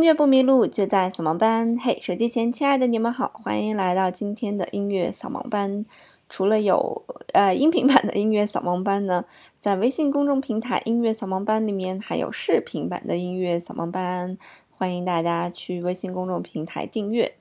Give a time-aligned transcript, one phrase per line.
[0.00, 1.76] 音乐不迷路，就在扫盲班。
[1.78, 5.84] 嘿，手机前亲爱的你们好，欢迎来到今天的音乐扫盲班。
[6.30, 9.26] 除了有呃音频版的音乐扫盲班呢，
[9.60, 14.38] 在微信公众平台音乐扫盲班里面还有视频版的音乐扫盲班，
[14.70, 17.34] 欢迎大家去微信公众平台订阅。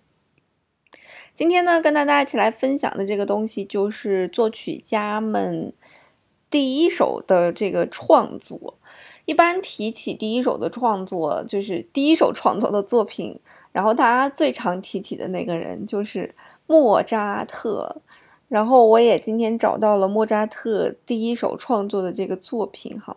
[1.33, 5.71] 今天呢，跟大家一起来分享的这个东西，就是作曲家们
[6.49, 8.75] 第一首的这个创作。
[9.29, 13.39] 一般提起第一首的创作，就是第一首创作的作品，
[13.71, 16.33] 然后大家最常提起的那个人就是
[16.65, 17.97] 莫扎特。
[18.47, 23.15] 然后我也今天找到了莫扎特第一首创作的这个作品，哈，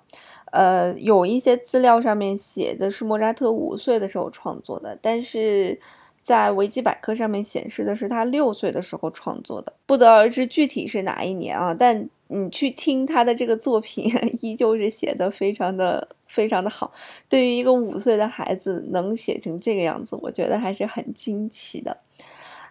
[0.51, 5.81] 呃，有一些资料上面写的是莫扎特五岁的时候创作的，但是
[6.21, 12.11] 在维基百科上面显示的是他六岁的时候创作的，不得而知具体是哪一年啊，但。
[12.33, 16.93] 你去听他的这个作品， 依旧是写的非常的非常的好。
[17.29, 21.99] 对于一个五岁的孩子能写成这个样子，我觉得还是很惊奇的。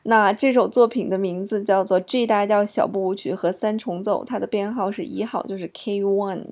[0.03, 6.43] 那这首作品的名字叫做《G 大调小步舞曲和三重奏》，它的编号是一号，就是 K one，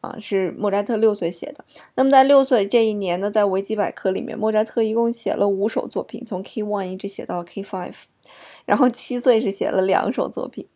[0.00, 1.64] 啊，是莫扎特六岁写的。
[1.94, 7.94] 那么在六岁这一年呢，在维基百科里面，莫扎特一共写了五首作品，从 K one 一直写到 K five，
[8.64, 10.66] 然后七岁是写了两首作品。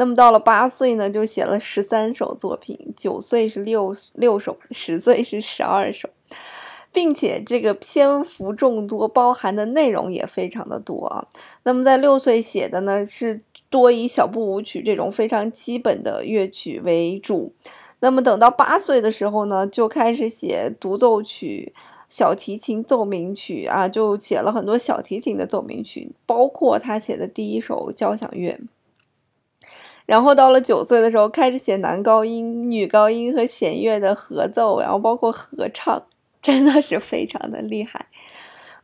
[0.00, 6.08] 那么到了八岁呢，就写了十三首作品；九岁是六六首，十岁是十二首，
[6.92, 11.26] 并且这个篇幅众多，包含的内容也非常的多啊。
[11.64, 17.52] 那么在六岁写的呢，是多以小步舞曲这种非常基本的乐曲为主。
[17.98, 21.74] 那么等到八岁的时候呢，就开始写独奏曲、
[22.08, 28.60] 小提琴奏鸣曲啊，就写了很多小提琴的奏鸣曲，包括他写的第一首交响乐。
[30.08, 36.02] 然后到了九岁的时候，开始写男高音、女高音和弦乐的合奏，然后包括合唱，
[36.40, 38.06] 真的是非常的厉害。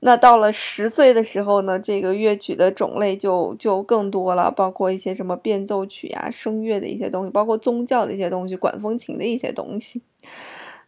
[0.01, 10.03] 那到了十岁的时候呢，这个乐曲的种类就就更多了，包括一些什么变奏曲啊、声乐的一些东西，包括宗教的一些东西、管风琴的一些东西。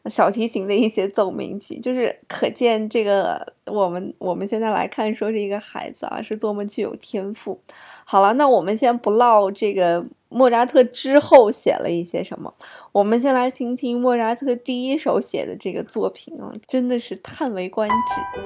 [0.08, 7.60] 小提琴的一些奏鸣曲，就是可见这个我们我们现在来看，说是一个孩子啊，是多么具有天赋。
[8.04, 12.54] 好了，那我们先不唠这个莫扎特之后写了一些什么，
[12.92, 18.42] 我们先来听听莫扎特第一首写的这个作品啊，真的是叹为观止。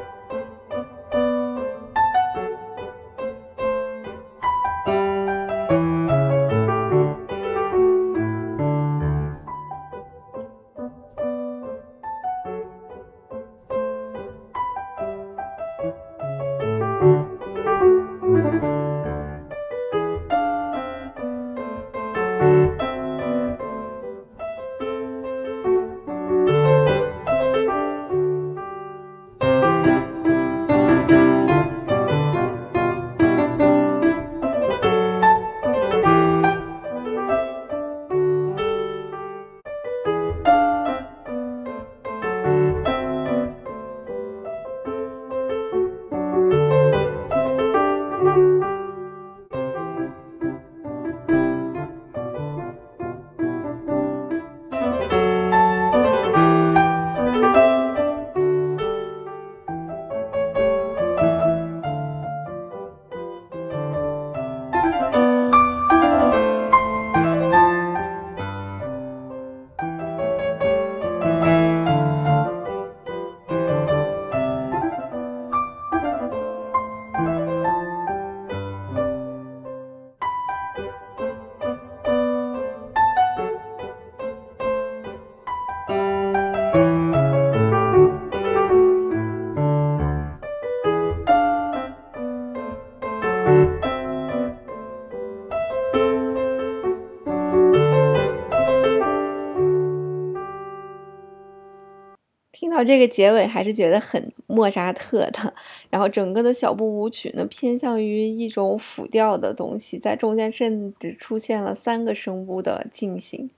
[102.61, 105.55] 听到这个结尾，还是觉得很莫扎特的。
[105.89, 113.49] 然后整个的小步舞曲呢，偏向于一种辅调的东西，在中间甚至出现了三个声部的进行。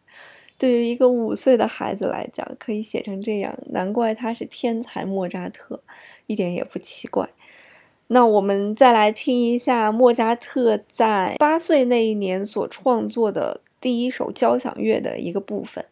[0.56, 5.82] 对于一个五岁的孩子来讲，可以写成这样，难怪他是天才莫扎特，
[6.28, 7.28] 一点也不奇怪。
[8.06, 15.84] 那我们再来听一下莫扎特在八岁那一年所创作的第一首交响乐的一个部分。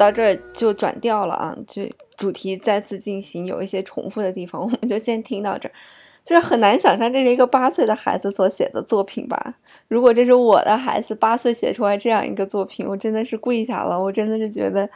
[0.00, 1.82] 到这儿就转调了啊，就
[2.16, 5.72] 主题再次进行有一些重复的地方， 我们就先听到这儿。
[6.24, 9.54] 就是很难想象这是一个八岁的孩子所写的作品吧？
[9.88, 14.88] 如果这是我的孩子八岁写出来这样一个作品，我真的是跪下了，我真的是觉得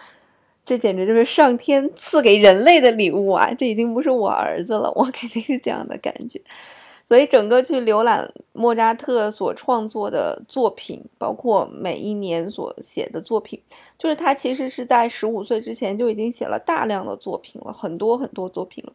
[0.64, 3.50] 这简直就是上天赐给人类的礼物啊！
[3.58, 6.40] 这已经不是我儿子了，我肯定是这样的感觉。
[7.14, 13.62] 所以，整个去浏览莫扎特所创作的作品，包括每一年所写的作品，
[13.96, 18.92] 就是他其实是在十五岁之前就已经写了大量的作品了，很多很多作品了。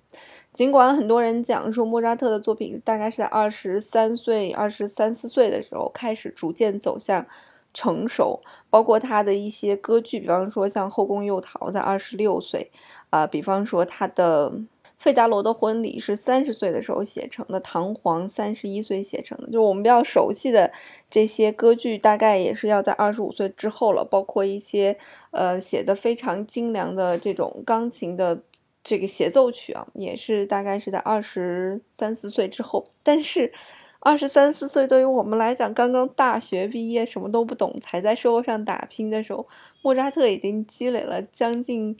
[0.51, 7.25] 尽管很多人讲说莫扎特的作品大概是在二十三岁、二十三四岁的时候开始逐渐走向
[7.73, 12.71] 成熟，包括他的一些歌剧，比方说像《后宫诱逃》在二十六岁，
[13.09, 14.51] 啊，比方说他的。
[15.01, 20.73] 《费加罗的婚礼》是三十岁的时候写成的，《唐璜》三十一岁写成的，就我们比较熟悉的
[21.09, 24.03] 这些歌剧，大概也是要在二十五岁之后了。
[24.03, 24.97] 包括一些
[25.31, 28.43] 呃写的非常精良的这种钢琴的
[28.83, 32.85] 这个协奏曲啊，也是大概是在二十三四岁之后。
[33.01, 33.53] 但是
[34.01, 39.47] 二十三四岁对于我们来讲，刚刚大学毕业，什么都不懂，才在社会上打拼的时候，
[39.81, 41.97] 莫扎特已经积累了将近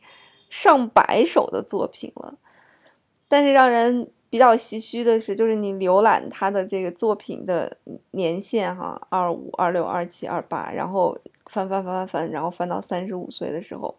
[0.49, 2.37] 上百首的作品了。
[3.27, 7.77] 但是让人比较唏嘘的是，就是你浏览他的这个作品的
[8.11, 13.93] 年限，哈，二五、二六、二七、二八，然后翻翻翻翻翻，然后翻到三十五岁的时候，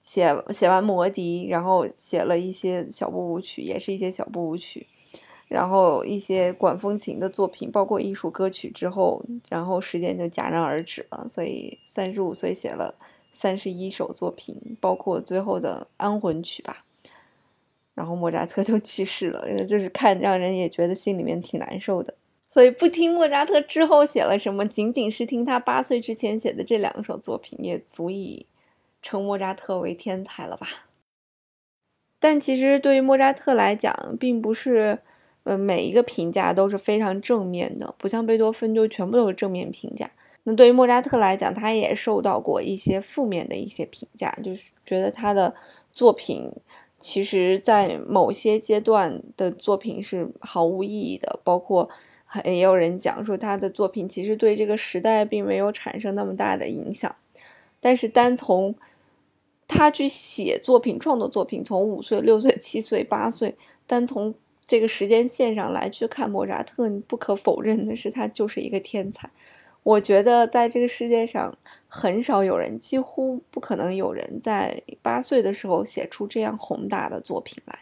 [0.00, 4.86] 写写完《魔笛》，然后写了一些小步舞曲，也是一些小步舞曲，
[5.52, 11.26] 然后一些管风琴的作品，包括艺术歌曲之后，然后时间就戛然而止了。
[11.30, 12.94] 所以三十五岁写了
[13.30, 16.84] 三十一首作品，包括最后的安魂曲吧。
[17.94, 22.14] 然后莫扎特就 去世了，就是看让人也觉得心里面挺难受的。
[22.40, 28.46] 所以不听莫扎特之后写了什么，仅仅是听他八岁之前写的这两首作品，也足以
[29.02, 30.66] 称莫扎特为天才了吧？
[32.18, 35.00] 但其实对于莫扎特来讲，并不是，
[35.44, 40.10] 呃，每一个评价都是非常正面的，不像贝多芬就全部都是正面评价。
[40.44, 45.54] 那对于莫扎特来讲，他也受到过一些负面的一些评价，就是觉得他的
[45.92, 46.50] 作品。
[46.98, 51.90] 其实，在某些阶段的作品是毫无意义的，包括
[52.44, 57.16] 也有人讲说他的作品其实对这个时代并没有产生那么大的影响。
[57.80, 58.76] 但是单从
[59.66, 63.56] 他去写作品、创作作品，从五岁、六岁、七岁、八岁，
[63.88, 64.32] 单从
[64.72, 69.28] 这个时间线上来去看莫扎特，你不可否认的是他就是一个天才。
[69.82, 71.54] 我觉得在这个世界上，
[71.86, 77.80] 很少有人，几乎不可能有人在八岁的时候写出这样宏大的作品来。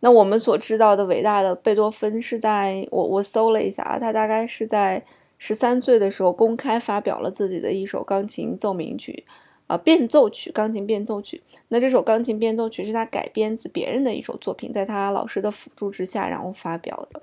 [0.00, 5.04] 那我们所知道的伟大的贝多芬，是在我我搜了一下啊，他大概是在
[5.36, 9.26] 十三岁的时候公开发表了自己的一首钢琴奏鸣曲，
[9.68, 11.40] 啊，变奏曲，钢琴变奏曲。
[11.68, 17.22] 那这首钢琴变奏曲是他改编自别人的一首作品，在他老师的辅助之下，然后发表的。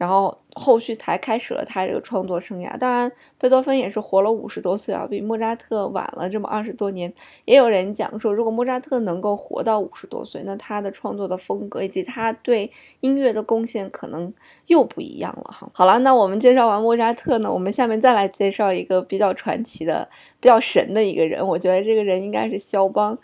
[0.00, 2.78] 然后后续才开始了他这个创作生涯。
[2.78, 7.12] 当然，贝多芬也是活了五十多岁啊，比莫扎特晚了这么二十多年。
[7.44, 14.32] 也有人讲说，如果莫扎特能够活到五十多岁，那他的创作的风格以及他对音乐的贡献可能
[14.68, 15.68] 又不一样了哈。
[15.74, 20.08] 好了，那我们介绍完莫扎特呢，我们下面再来介绍一个比较传奇的、
[20.40, 21.46] 比较神的一个人。
[21.46, 23.18] 我觉得这个人应该是肖邦。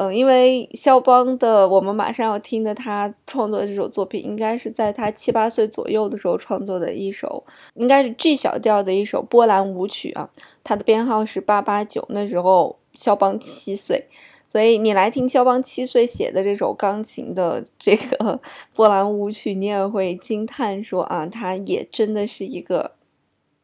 [0.00, 10.30] 嗯，因为肖邦的我们马上要听的他创作的这首作品，应该是在他七八岁左右的时候创作的一首，应该是 G 小调的一首波兰舞曲啊。
[10.62, 14.06] 它的编号是八八九，那时候肖邦七岁，
[14.46, 18.40] 所以你来听肖邦七岁写的这首钢琴的这个
[18.76, 22.92] 波兰舞曲，你也会惊叹说啊，他也真的是一个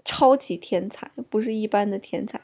[0.04, 2.40] 超级天才，不是一般的天才，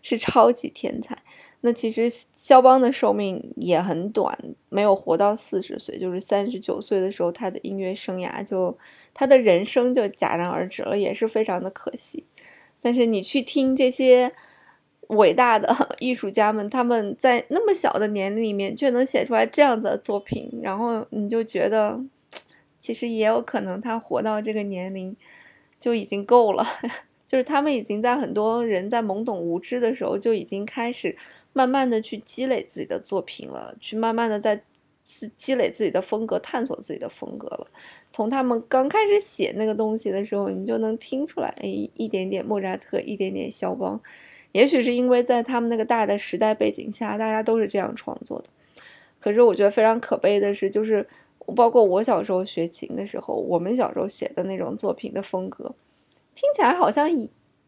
[0.00, 1.18] 是超级天才。
[1.66, 8.76] 那其实肖邦的寿命也很短，没有活到四十岁，就是三十九岁的时候，他的音乐生涯就，
[9.14, 12.22] 他的人生就戛然而止了，也是非常的可惜。
[12.82, 14.30] 但是你去听这些
[15.08, 21.98] 伟大的 艺术家们，他们在那么小的年龄里面却能写出来这样子的作品，然后你就觉得，
[22.78, 25.16] 其实也有可能他活到这个年龄
[25.80, 26.66] 就已经够了，
[27.34, 31.16] 就是他们已经在很多人在懵懂无知的时候就已经开始。
[31.56, 34.60] 慢慢的去积累自己的作品了，去慢慢的在
[35.04, 37.66] 积积累自己的风格，探索自己的风格了。
[38.10, 44.00] 从他们刚开始写那个东西的时候，你就能听出来，哎，一点点莫扎特，一点点肖邦。
[44.50, 48.46] 也许是因为在他们那个大的时代背景下，大家都是这样创作的。
[49.20, 51.06] 可是我觉得非常可悲的是，就是
[51.54, 55.72] 包括我小时候学琴的时候，我们小时候写的那种作品的风格，
[56.34, 57.08] 听起来好像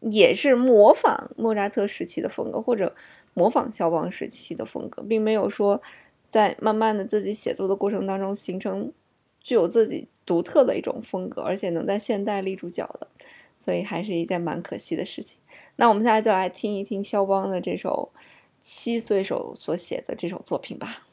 [0.01, 2.95] 也是模仿莫扎特时期的风格，或者。
[3.33, 5.79] 模仿肖邦时期的风格，并没有说
[6.27, 8.91] 在慢慢的自己写作的过程当中形成
[9.39, 13.07] 具有自己独特的一种风格，而且能在现代立住脚的，
[13.59, 15.37] 所以还是一件蛮可惜的事情。
[15.75, 18.11] 那我们现在就来听一听肖邦的这首
[18.59, 21.06] 七岁手所写的这首作品吧。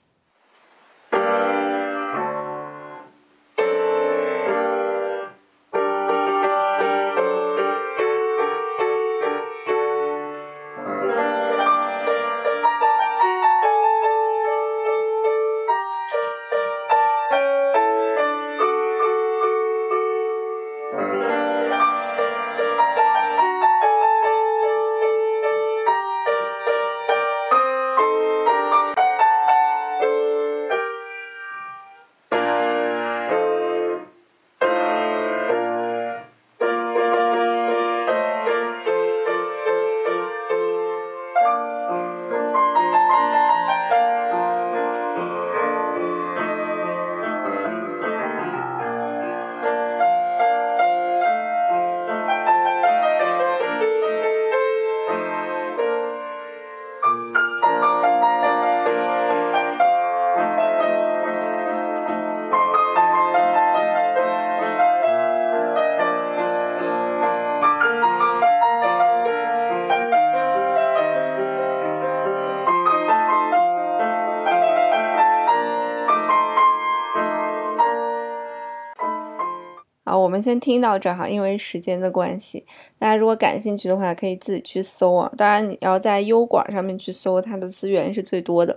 [80.34, 82.66] 我们先听到这儿哈，因为时间的关系，
[82.98, 85.30] 大家如果感兴趣的话，可以自己去搜啊。
[85.36, 88.76] 当然，你要在优管上面去搜，它的资源是最多的。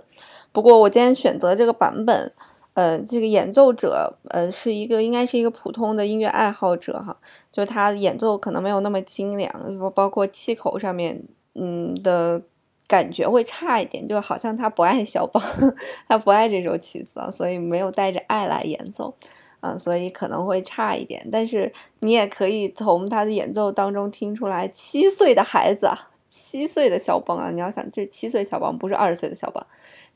[0.52, 2.32] 不过我今天选择这个版本，
[2.74, 7.16] 呃，这个演奏者，呃，是一个应该是一个普通的音乐爱好者哈，
[7.50, 9.52] 就他演奏可能没有那么精良，
[9.96, 11.20] 包括气口上面，
[11.56, 12.40] 嗯的
[12.86, 15.42] 感觉会差一点，就好像他不爱肖邦，
[16.08, 19.12] 他不爱这首曲子啊，所以没有带着爱来演奏。
[19.60, 29.66] 啊，所以可能会差一点，但是你也可以从他的演奏当中听出来，七岁的孩子啊，七岁的肖邦啊，你要想这七岁肖邦不是二十岁的肖邦，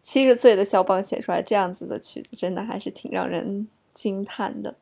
[0.02, 4.76] 七十岁的肖邦写出来这样子的曲子，真的还是挺让人惊叹的。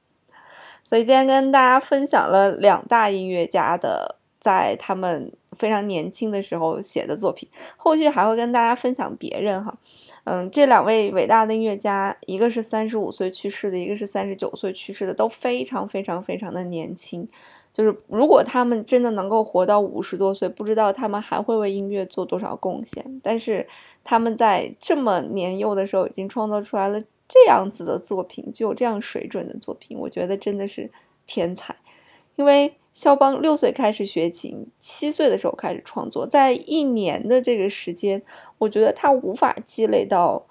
[0.85, 9.77] 所以今天跟大家分享了两大音乐家的在他们非常年轻的时候写的作品，后续还会跟大家分享别人哈。
[10.25, 17.29] 嗯，这两位伟大的音乐家，一个是三十五岁去世的，一个是三十九岁去世的，都非常非常非常的年轻。
[17.73, 23.21] 就是如果他们真的能够活到五十多岁，不知道他们还会为音乐做多少贡献。
[23.23, 23.67] 但是
[24.03, 30.91] 他们在这么年幼的时候，已经创造出来了这样子的作品，就有这样水准的作品，我觉得真的是
[31.27, 31.77] 天才，
[32.37, 32.75] 因为。
[32.93, 38.23] 肖邦六岁开始学琴，七岁的时候开始创作，在一年的这个时间，
[38.59, 40.47] 我觉得他无法积累到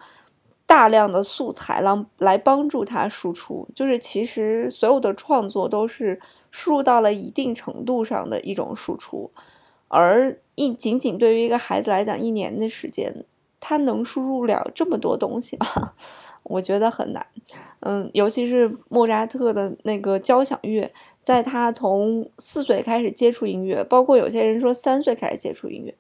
[0.66, 3.68] 大量的素材来来帮助他输出。
[3.76, 6.20] 就是其实所有的创作都是
[6.50, 9.32] 输入到了一定程度上的一种输出，
[9.90, 13.26] 而一仅仅对于一个孩子来讲，一年的时间，
[13.60, 15.94] 他能输入了这么多东西吗？
[16.44, 17.28] 我觉得很难。
[17.82, 20.92] 嗯，尤其是莫扎特的那个交响乐。
[21.24, 25.94] 在他从四岁开始接触音乐，包括有些人说三岁开始接触音乐，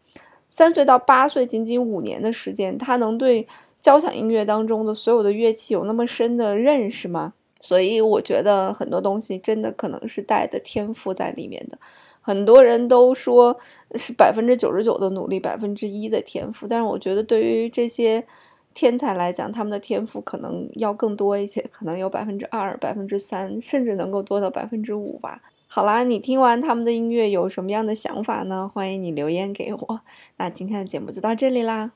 [0.49, 3.47] 三岁到八岁仅仅五年的时间，他能对
[3.79, 7.33] 交响音乐当中的所有的乐器有那么深的认识吗？
[7.61, 11.77] 所以我觉得很多东西真的可能是带的天赋在里面的。
[12.21, 13.59] 很多人都说
[13.95, 18.25] 是百分之九十九的努力，百分之一的天赋，但是我觉得对于这些。
[18.73, 25.41] 天才来讲，他们的天赋可能要更多一些，可能有百分之二、百分之三，甚至能够多到百分之五吧。
[25.67, 28.71] 好啦，你听完他们的音乐有什么样的想法呢？
[28.73, 30.01] 欢迎你留言给我。
[30.37, 31.91] 那今天的节目就到这里啦。